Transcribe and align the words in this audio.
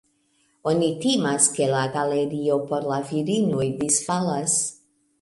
Oni 0.71 0.89
timas, 1.03 1.51
ke 1.59 1.69
la 1.75 1.83
galerio 1.97 2.59
por 2.73 2.91
la 2.95 3.01
virinoj 3.13 3.71
disfalas. 3.85 4.61